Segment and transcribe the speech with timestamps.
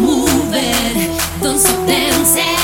[0.00, 2.61] move it, don't stop, dancing.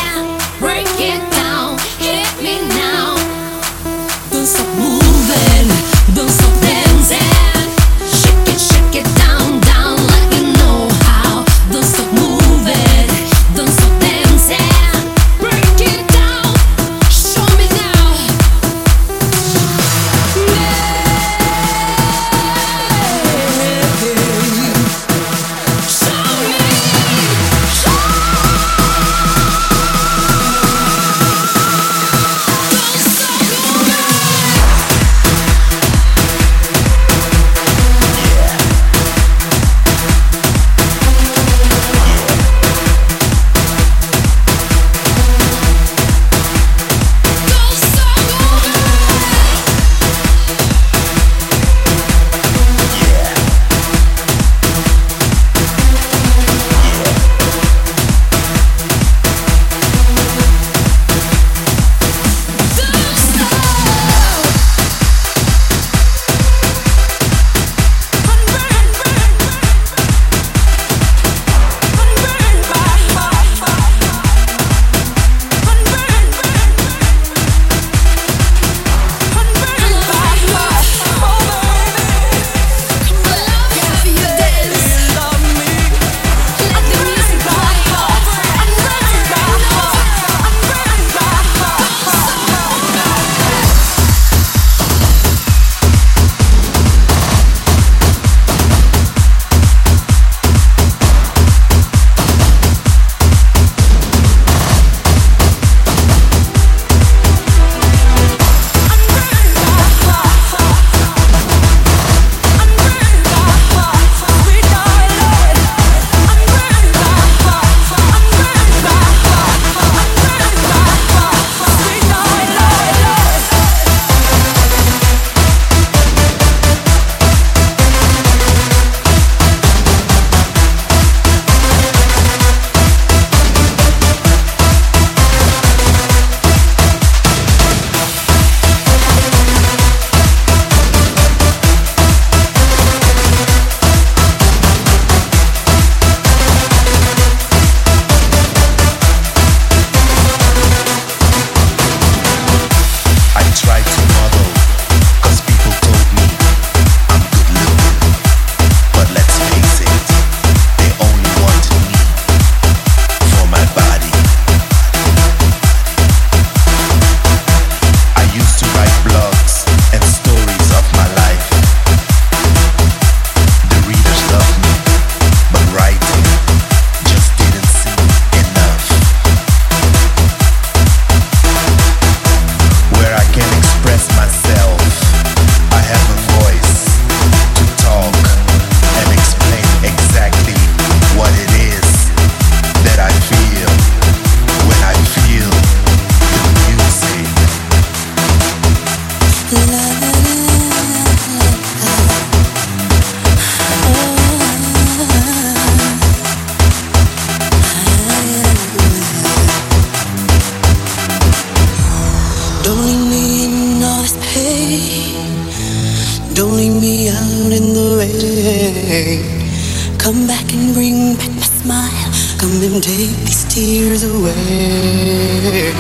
[221.68, 222.10] smile.
[222.40, 225.72] Come and take these tears away.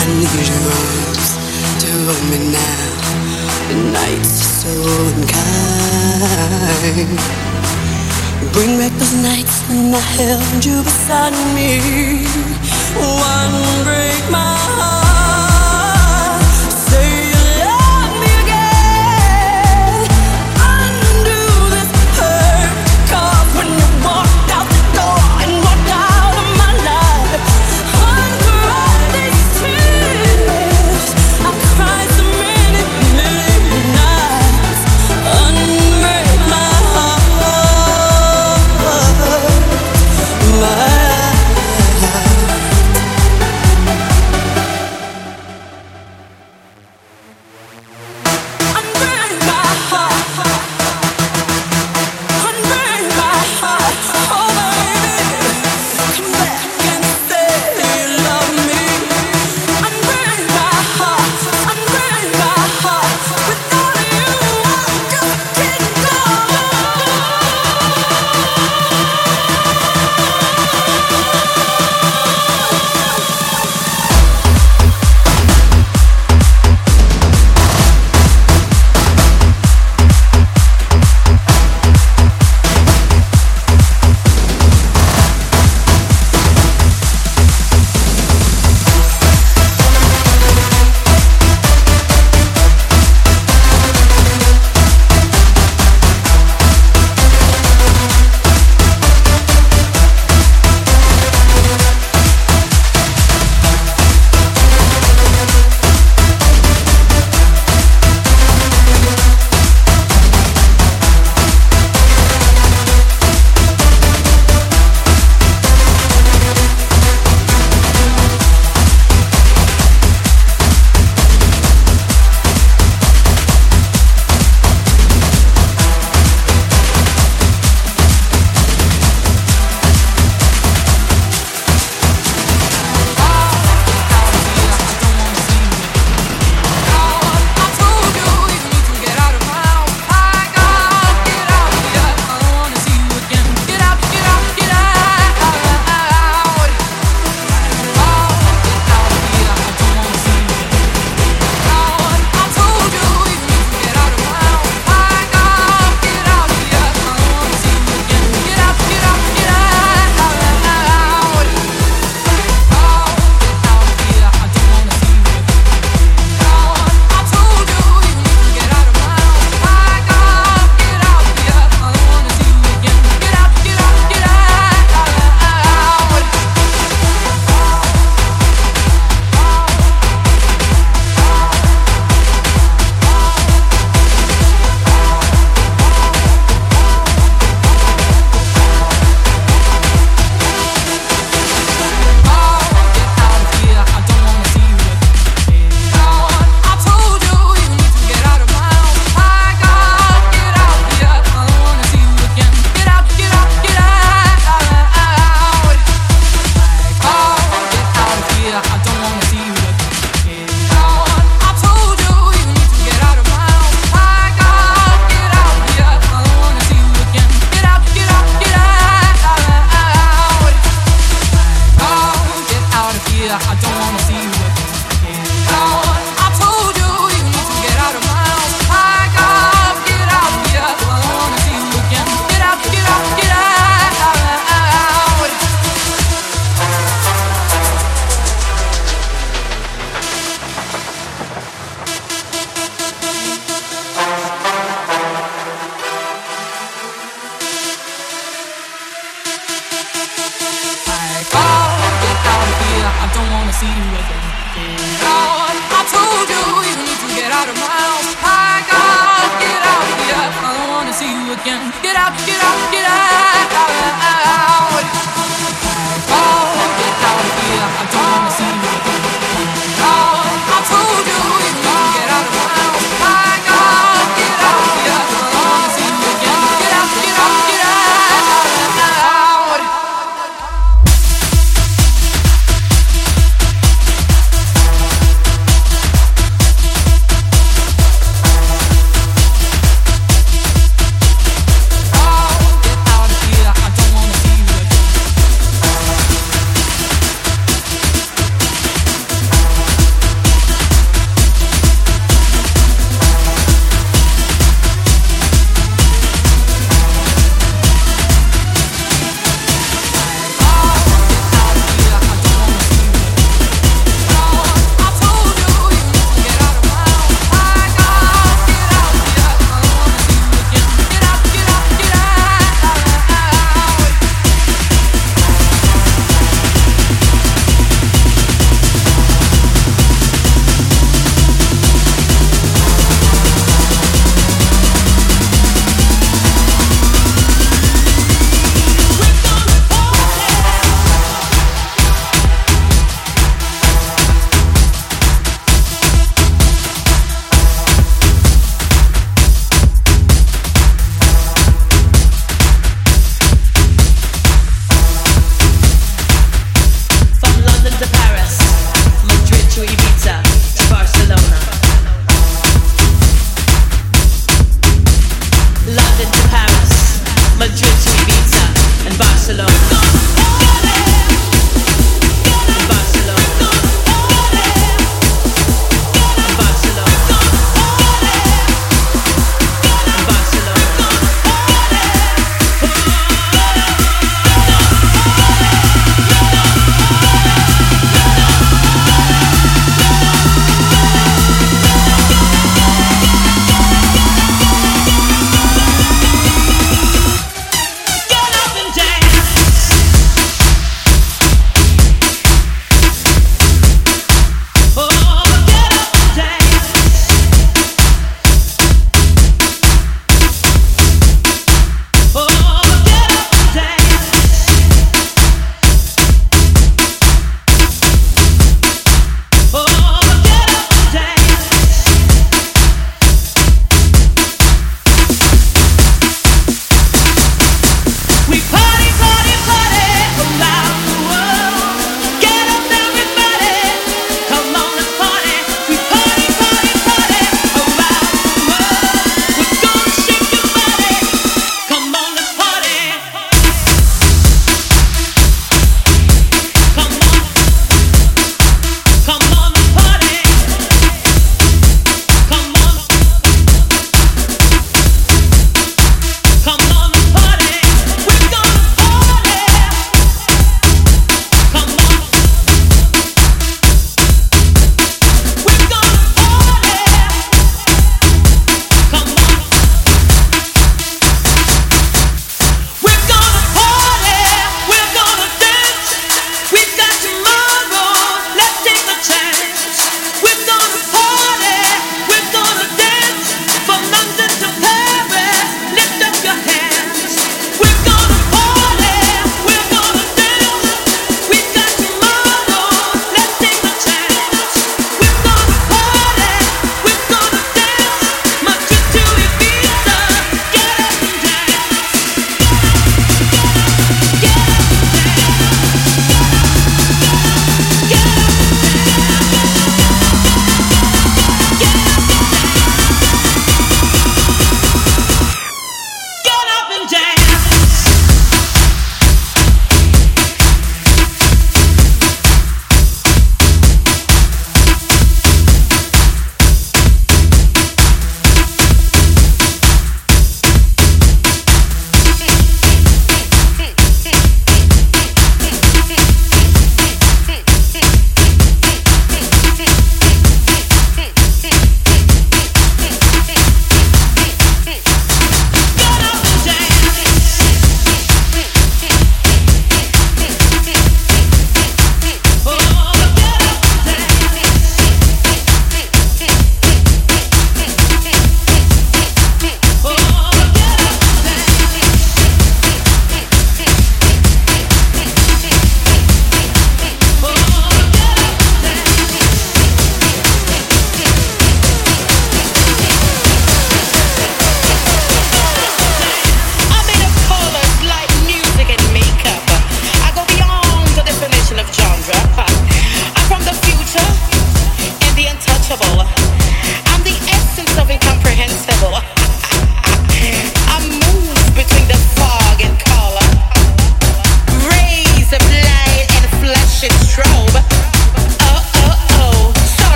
[0.00, 1.28] I need your arms
[1.82, 2.86] to hold me now.
[3.68, 4.72] The night's so
[5.14, 6.08] unkind.
[8.52, 11.70] Bring back those nights when I held you beside me.
[12.98, 15.17] One break my heart.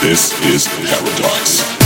[0.00, 1.77] This is Paradox.